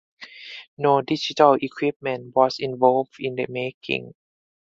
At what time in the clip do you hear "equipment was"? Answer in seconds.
1.61-2.55